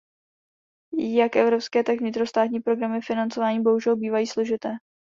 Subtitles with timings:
[0.97, 4.69] Jak evropské, tak vnitrostátní programy financování bohužel bývají složité.